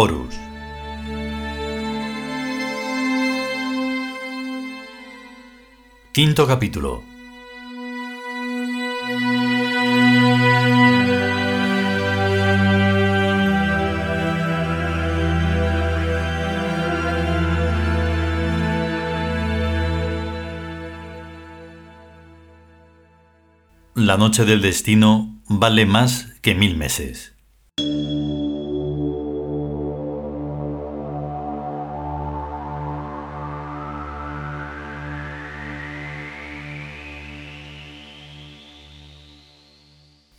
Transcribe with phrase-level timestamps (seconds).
[0.00, 0.38] Horus.
[6.12, 7.02] Quinto capítulo.
[23.96, 27.34] La noche del destino vale más que mil meses.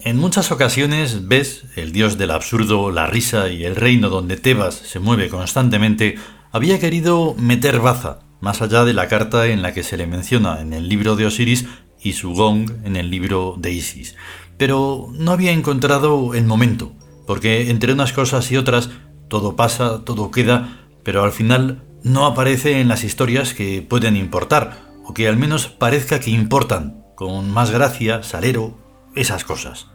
[0.10, 4.74] En muchas ocasiones ves el dios del absurdo, la risa y el reino donde Tebas
[4.74, 6.16] se mueve constantemente,
[6.52, 10.62] había querido meter baza, más allá de la carta en la que se le menciona
[10.62, 11.68] en el libro de Osiris
[12.02, 14.16] y su gong en el libro de Isis.
[14.58, 16.92] Pero no había encontrado el momento,
[17.28, 18.90] porque entre unas cosas y otras
[19.28, 24.90] todo pasa, todo queda, pero al final no aparece en las historias que pueden importar,
[25.06, 28.76] o que al menos parezca que importan, con más gracia, salero,
[29.16, 29.86] esas cosas.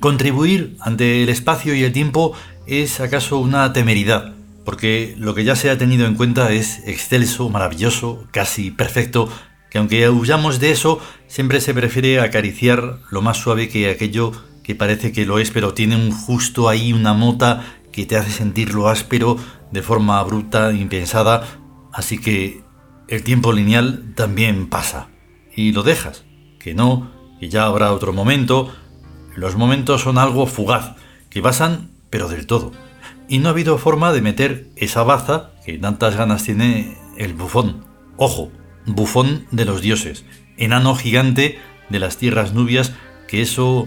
[0.00, 2.32] Contribuir ante el espacio y el tiempo
[2.66, 7.48] es acaso una temeridad, porque lo que ya se ha tenido en cuenta es excelso,
[7.48, 9.28] maravilloso, casi perfecto,
[9.70, 14.32] que aunque huyamos de eso, siempre se prefiere acariciar lo más suave que aquello
[14.62, 18.30] que parece que lo es, pero tiene un justo ahí una mota que te hace
[18.30, 19.36] sentir lo áspero
[19.72, 21.44] de forma bruta, impensada,
[21.92, 22.62] así que
[23.08, 25.08] el tiempo lineal también pasa.
[25.56, 26.24] Y lo dejas,
[26.60, 27.10] que no,
[27.40, 28.72] que ya habrá otro momento.
[29.38, 30.96] Los momentos son algo fugaz,
[31.30, 32.72] que pasan, pero del todo.
[33.28, 37.84] Y no ha habido forma de meter esa baza que tantas ganas tiene el bufón.
[38.16, 38.50] Ojo,
[38.84, 40.24] bufón de los dioses,
[40.56, 42.94] enano gigante de las tierras nubias,
[43.28, 43.86] que eso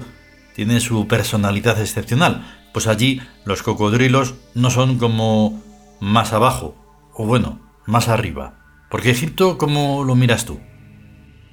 [0.55, 2.45] tiene su personalidad excepcional.
[2.73, 5.61] Pues allí los cocodrilos no son como
[5.99, 6.77] más abajo,
[7.13, 8.53] o bueno, más arriba.
[8.89, 10.61] Porque Egipto, ¿cómo lo miras tú?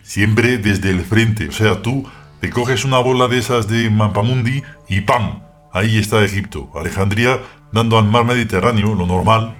[0.03, 2.07] Siempre desde el frente, o sea, tú
[2.41, 5.43] te coges una bola de esas de Mampamundi y ¡pam!
[5.73, 7.41] Ahí está Egipto, Alejandría
[7.73, 9.57] dando al mar Mediterráneo, lo normal.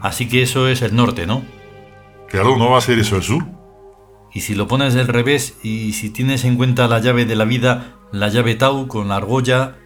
[0.00, 1.42] Así que eso es el norte, ¿no?
[2.28, 3.44] Claro, no va a ser eso el sur.
[4.32, 7.44] Y si lo pones del revés y si tienes en cuenta la llave de la
[7.44, 9.76] vida, la llave Tau con la argolla...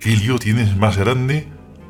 [0.00, 1.48] ¿Qué lío tienes más grande?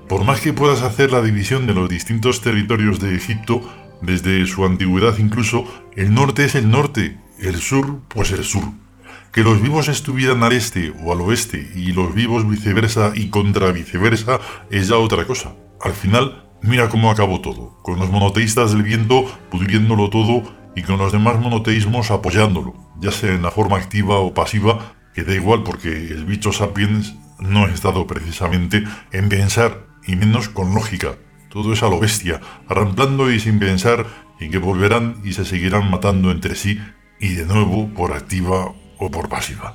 [0.08, 3.60] Por más que puedas hacer la división de los distintos territorios de Egipto,
[4.00, 8.64] desde su antigüedad incluso, el norte es el norte, el sur pues el sur.
[9.32, 13.70] Que los vivos estuvieran al este o al oeste y los vivos viceversa y contra
[13.72, 14.40] viceversa
[14.70, 15.54] es ya otra cosa.
[15.80, 20.42] Al final, mira cómo acabó todo, con los monoteístas del viento pudriéndolo todo
[20.74, 25.24] y con los demás monoteísmos apoyándolo, ya sea en la forma activa o pasiva, que
[25.24, 30.74] da igual porque el bicho sapiens no ha estado precisamente en pensar y menos con
[30.74, 31.16] lógica.
[31.50, 34.06] Todo es a lo bestia, arramplando y sin pensar
[34.40, 36.80] en que volverán y se seguirán matando entre sí
[37.20, 39.74] y de nuevo por activa o por pasiva.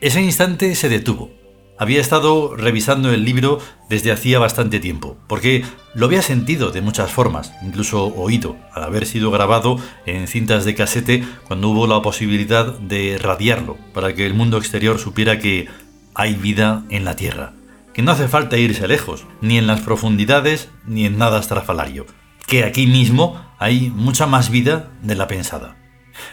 [0.00, 1.30] Ese instante se detuvo.
[1.76, 7.12] Había estado revisando el libro desde hacía bastante tiempo, porque lo había sentido de muchas
[7.12, 12.78] formas, incluso oído, al haber sido grabado en cintas de casete cuando hubo la posibilidad
[12.78, 15.68] de radiarlo, para que el mundo exterior supiera que
[16.14, 17.52] hay vida en la Tierra,
[17.92, 22.06] que no hace falta irse lejos, ni en las profundidades, ni en nada estrafalario,
[22.48, 25.76] que aquí mismo hay mucha más vida de la pensada.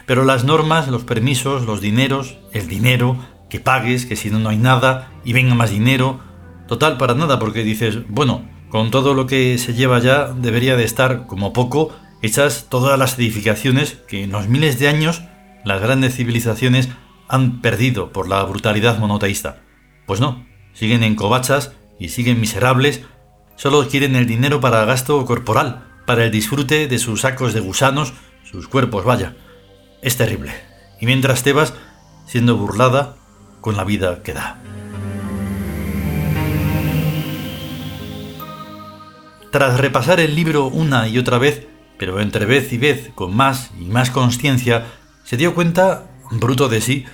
[0.06, 3.16] Pero las normas, los permisos, los dineros, el dinero,
[3.48, 6.20] que pagues, que si no no hay nada, y venga más dinero,
[6.66, 10.84] total para nada, porque dices, bueno, con todo lo que se lleva ya debería de
[10.84, 15.22] estar como poco hechas todas las edificaciones que en los miles de años
[15.64, 16.88] las grandes civilizaciones
[17.28, 19.62] han perdido por la brutalidad monoteísta.
[20.06, 23.02] Pues no, siguen en covachas y siguen miserables,
[23.56, 28.14] solo quieren el dinero para gasto corporal, para el disfrute de sus sacos de gusanos,
[28.50, 29.36] sus cuerpos, vaya.
[30.02, 30.52] Es terrible.
[31.00, 31.74] Y mientras Tebas,
[32.26, 33.16] siendo burlada
[33.60, 34.58] con la vida que da.
[39.50, 41.66] Tras repasar el libro una y otra vez,
[41.98, 44.86] pero entre vez y vez con más y más conciencia,
[45.24, 47.04] se dio cuenta, bruto de sí,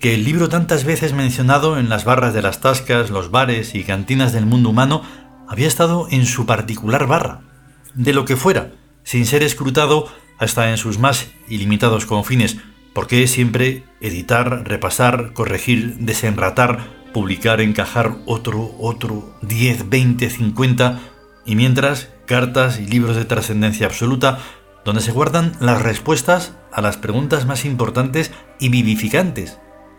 [0.00, 3.84] que el libro tantas veces mencionado en las barras de las tascas, los bares y
[3.84, 5.02] cantinas del mundo humano
[5.48, 7.51] había estado en su particular barra,
[7.94, 8.72] de lo que fuera,
[9.04, 10.08] sin ser escrutado
[10.38, 12.58] hasta en sus más ilimitados confines,
[12.92, 21.00] porque siempre editar, repasar, corregir, desenratar, publicar, encajar otro, otro, 10, 20, 50,
[21.44, 24.38] y mientras cartas y libros de trascendencia absoluta,
[24.84, 29.58] donde se guardan las respuestas a las preguntas más importantes y vivificantes,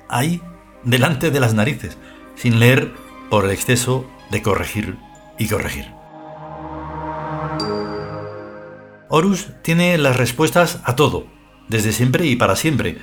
[0.10, 0.42] ahí,
[0.84, 1.98] delante de las narices,
[2.36, 2.92] sin leer
[3.30, 4.98] por el exceso de corregir
[5.38, 6.03] y corregir.
[9.16, 11.28] Horus tiene las respuestas a todo,
[11.70, 12.98] desde siempre y para siempre,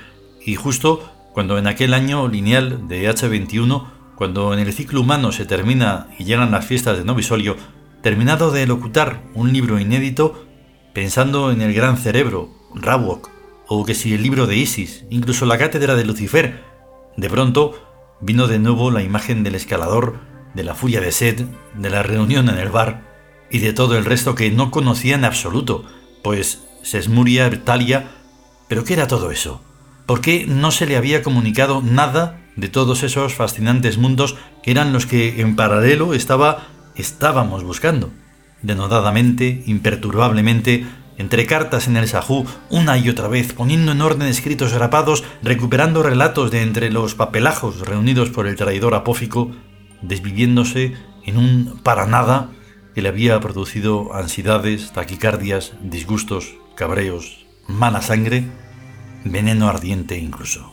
[0.45, 3.87] y justo cuando en aquel año lineal de H21,
[4.17, 7.55] cuando en el ciclo humano se termina y llegan las fiestas de Novisolio,
[8.01, 10.45] terminado de locutar un libro inédito,
[10.93, 13.29] pensando en el gran cerebro, Rawok,
[13.69, 16.61] o que si el libro de Isis, incluso la cátedra de Lucifer,
[17.15, 17.71] de pronto
[18.19, 20.19] vino de nuevo la imagen del escalador,
[20.55, 23.09] de la furia de sed, de la reunión en el bar
[23.49, 25.85] y de todo el resto que no conocía en absoluto,
[26.23, 28.11] pues Sesmuria, Talia,
[28.67, 29.61] pero ¿qué era todo eso?
[30.05, 34.93] ¿Por qué no se le había comunicado nada de todos esos fascinantes mundos que eran
[34.93, 38.11] los que en paralelo estaba estábamos buscando?
[38.61, 40.85] Denodadamente, imperturbablemente,
[41.17, 46.03] entre cartas en el Sahú, una y otra vez, poniendo en orden escritos grapados, recuperando
[46.03, 49.51] relatos de entre los papelajos reunidos por el traidor apófico,
[50.01, 50.93] desviviéndose
[51.25, 52.49] en un para nada
[52.93, 58.45] que le había producido ansiedades, taquicardias, disgustos, cabreos, mala sangre,
[59.23, 60.71] veneno ardiente incluso.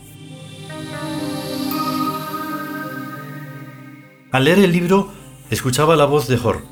[4.30, 5.12] Al leer el libro,
[5.50, 6.62] escuchaba la voz de Hor,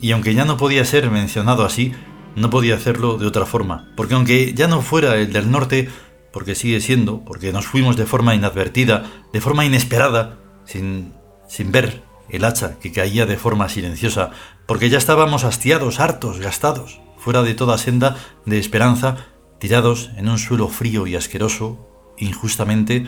[0.00, 1.92] y aunque ya no podía ser mencionado así,
[2.34, 5.88] no podía hacerlo de otra forma, porque aunque ya no fuera el del norte,
[6.32, 11.12] porque sigue siendo, porque nos fuimos de forma inadvertida, de forma inesperada, sin,
[11.46, 14.30] sin ver el hacha que caía de forma silenciosa,
[14.66, 19.16] porque ya estábamos hastiados, hartos, gastados, fuera de toda senda de esperanza,
[19.58, 21.88] tirados en un suelo frío y asqueroso,
[22.18, 23.06] injustamente,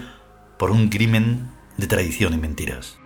[0.58, 2.98] por un crimen de traición y mentiras.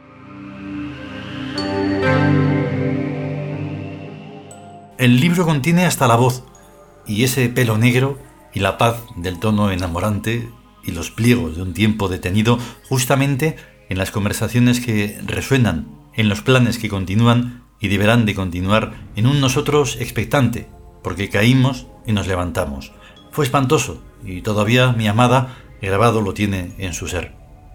[4.98, 6.44] El libro contiene hasta la voz,
[7.06, 8.18] y ese pelo negro
[8.52, 10.50] y la paz del tono enamorante
[10.84, 12.58] y los pliegos de un tiempo detenido
[12.88, 13.56] justamente
[13.88, 19.26] en las conversaciones que resuenan, en los planes que continúan y deberán de continuar en
[19.26, 20.68] un nosotros expectante,
[21.02, 22.92] porque caímos y nos levantamos.
[23.32, 27.34] Fue espantoso, y todavía mi amada grabado lo tiene en su ser.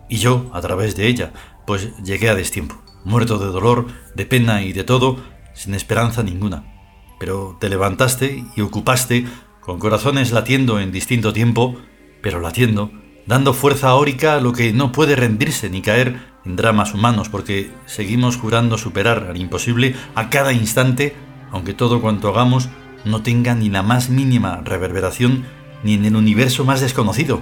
[0.09, 1.33] Y yo, a través de ella,
[1.65, 5.18] pues llegué a destiempo, muerto de dolor, de pena y de todo,
[5.56, 6.71] sin esperanza ninguna.
[7.19, 9.25] Pero te levantaste y ocupaste,
[9.59, 11.75] con corazones latiendo en distinto tiempo,
[12.21, 12.91] pero latiendo,
[13.25, 17.71] dando fuerza áurica a lo que no puede rendirse ni caer en dramas humanos, porque
[17.86, 21.15] seguimos jurando superar al imposible a cada instante,
[21.51, 22.69] aunque todo cuanto hagamos
[23.03, 25.45] no tenga ni la más mínima reverberación
[25.83, 27.42] ni en el universo más desconocido.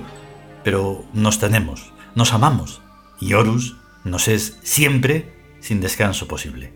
[0.64, 2.82] Pero nos tenemos, nos amamos,
[3.20, 6.74] y Horus nos es siempre sin descanso posible.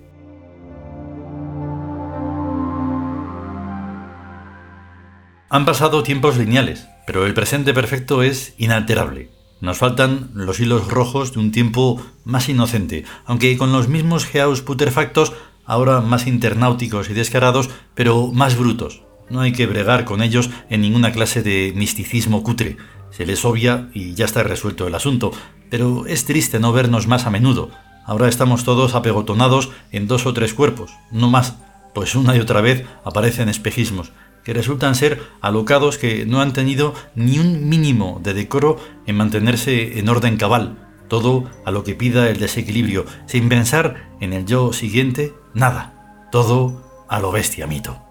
[5.49, 9.36] Han pasado tiempos lineales, pero el presente perfecto es inalterable.
[9.59, 14.61] Nos faltan los hilos rojos de un tiempo más inocente, aunque con los mismos geaus
[14.61, 15.33] putrefactos
[15.65, 19.01] ahora más internauticos y descarados, pero más brutos.
[19.29, 22.77] No hay que bregar con ellos en ninguna clase de misticismo cutre.
[23.11, 25.31] Se les obvia y ya está resuelto el asunto,
[25.69, 27.71] pero es triste no vernos más a menudo.
[28.05, 31.55] Ahora estamos todos apegotonados en dos o tres cuerpos, no más,
[31.93, 34.11] pues una y otra vez aparecen espejismos,
[34.47, 39.99] que resultan ser alocados que no han tenido ni un mínimo de decoro en mantenerse
[39.99, 44.71] en orden cabal, todo a lo que pida el desequilibrio, sin pensar en el yo
[44.71, 48.01] siguiente, nada, todo a lo bestia mito.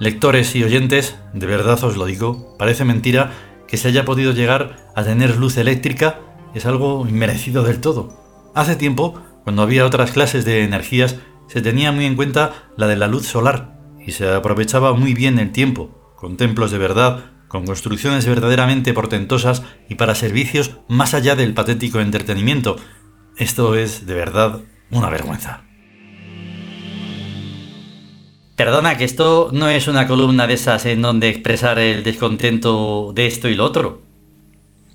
[0.00, 3.30] Lectores y oyentes, de verdad os lo digo, parece mentira
[3.68, 6.18] que se haya podido llegar a tener luz eléctrica,
[6.54, 8.50] es algo inmerecido del todo.
[8.52, 12.96] Hace tiempo, cuando había otras clases de energías, se tenía muy en cuenta la de
[12.96, 17.66] la luz solar, y se aprovechaba muy bien el tiempo, con templos de verdad, con
[17.66, 22.76] construcciones verdaderamente portentosas y para servicios más allá del patético entretenimiento.
[23.36, 25.64] Esto es, de verdad, una vergüenza.
[28.56, 33.26] Perdona, que esto no es una columna de esas en donde expresar el descontento de
[33.26, 34.02] esto y lo otro.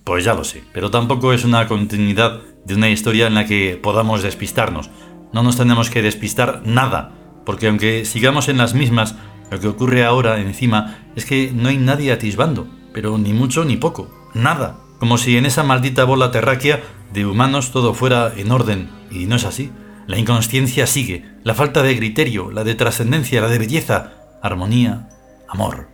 [0.04, 3.78] Pues ya lo sé, pero tampoco es una continuidad de una historia en la que
[3.82, 4.90] podamos despistarnos.
[5.34, 7.12] No nos tenemos que despistar nada,
[7.48, 9.16] porque aunque sigamos en las mismas
[9.50, 13.78] lo que ocurre ahora encima es que no hay nadie atisbando, pero ni mucho ni
[13.78, 18.90] poco, nada, como si en esa maldita bola terráquea de humanos todo fuera en orden,
[19.10, 19.72] y no es así.
[20.08, 24.12] La inconsciencia sigue, la falta de criterio, la de trascendencia, la de belleza,
[24.44, 25.08] armonía,
[25.48, 25.88] amor.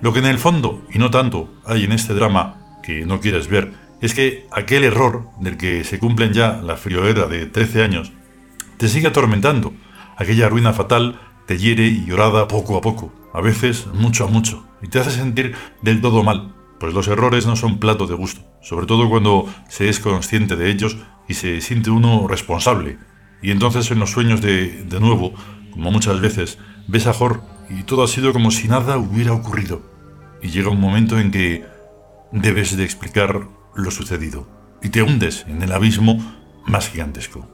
[0.00, 3.48] Lo que en el fondo, y no tanto, hay en este drama que no quieres
[3.48, 8.12] ver, es que aquel error del que se cumplen ya la friolera de 13 años,
[8.76, 9.74] te sigue atormentando.
[10.20, 14.66] Aquella ruina fatal te hiere y llorada poco a poco, a veces mucho a mucho,
[14.82, 18.42] y te hace sentir del todo mal, pues los errores no son plato de gusto,
[18.60, 22.98] sobre todo cuando se es consciente de ellos y se siente uno responsable.
[23.40, 25.32] Y entonces en los sueños de, de nuevo,
[25.70, 29.80] como muchas veces, ves a Jor y todo ha sido como si nada hubiera ocurrido.
[30.42, 31.64] Y llega un momento en que
[32.30, 34.46] debes de explicar lo sucedido
[34.82, 36.18] y te hundes en el abismo
[36.66, 37.48] más gigantesco.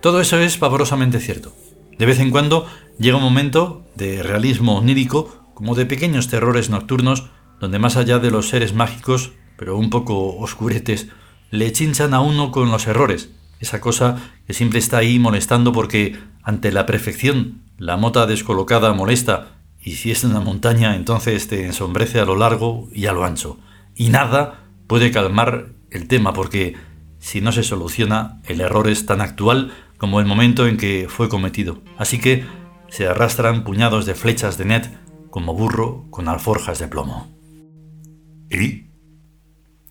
[0.00, 1.52] Todo eso es pavorosamente cierto.
[1.98, 2.66] De vez en cuando
[2.98, 8.30] llega un momento de realismo onírico, como de pequeños terrores nocturnos, donde más allá de
[8.30, 11.08] los seres mágicos, pero un poco oscuretes,
[11.50, 16.16] le chinchan a uno con los errores, esa cosa que siempre está ahí molestando porque
[16.42, 22.20] ante la perfección la mota descolocada molesta y si es una montaña entonces te ensombrece
[22.20, 23.58] a lo largo y a lo ancho.
[23.96, 26.76] Y nada puede calmar el tema porque
[27.18, 31.28] si no se soluciona el error es tan actual como el momento en que fue
[31.28, 31.82] cometido.
[31.98, 32.44] Así que
[32.88, 34.90] se arrastran puñados de flechas de net
[35.30, 37.28] como burro con alforjas de plomo.
[38.50, 38.86] ¿Y?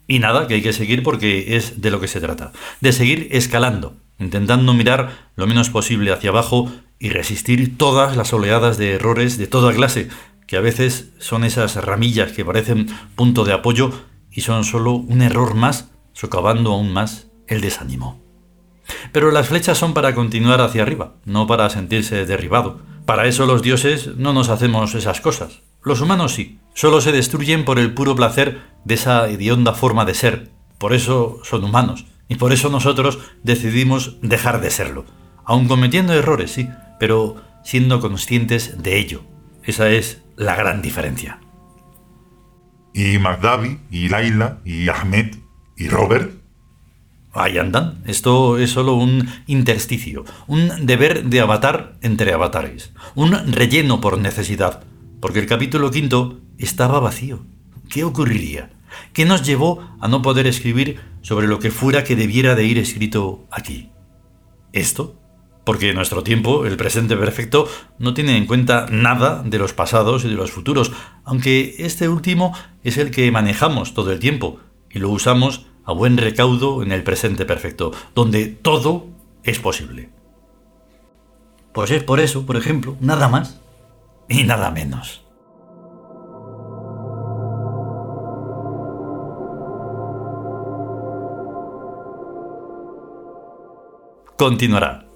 [0.07, 2.53] Y nada, que hay que seguir porque es de lo que se trata.
[2.81, 8.77] De seguir escalando, intentando mirar lo menos posible hacia abajo y resistir todas las oleadas
[8.77, 10.07] de errores de toda clase,
[10.47, 13.91] que a veces son esas ramillas que parecen punto de apoyo
[14.31, 18.26] y son solo un error más, socavando aún más el desánimo.
[19.11, 22.79] Pero las flechas son para continuar hacia arriba, no para sentirse derribado.
[23.05, 25.61] Para eso los dioses no nos hacemos esas cosas.
[25.83, 30.13] Los humanos sí, solo se destruyen por el puro placer de esa hedionda forma de
[30.13, 30.51] ser.
[30.77, 35.05] Por eso son humanos, y por eso nosotros decidimos dejar de serlo.
[35.45, 39.23] Aun cometiendo errores, sí, pero siendo conscientes de ello.
[39.63, 41.39] Esa es la gran diferencia.
[42.93, 45.35] ¿Y Magdavi, y Laila, y Ahmed,
[45.75, 46.31] y Robert?
[47.37, 48.01] Ahí andan.
[48.05, 54.83] Esto es solo un intersticio, un deber de avatar entre avatares, un relleno por necesidad,
[55.21, 57.45] porque el capítulo quinto estaba vacío.
[57.89, 58.71] ¿Qué ocurriría?
[59.13, 62.79] ¿Qué nos llevó a no poder escribir sobre lo que fuera que debiera de ir
[62.79, 63.91] escrito aquí?
[64.73, 65.19] ¿Esto?
[65.63, 67.67] Porque nuestro tiempo, el presente perfecto,
[67.99, 70.91] no tiene en cuenta nada de los pasados y de los futuros,
[71.23, 76.17] aunque este último es el que manejamos todo el tiempo y lo usamos a buen
[76.17, 79.07] recaudo en el presente perfecto, donde todo
[79.43, 80.09] es posible.
[81.71, 83.61] Pues es por eso, por ejemplo, nada más
[84.27, 85.23] y nada menos.
[94.35, 95.06] Continuará.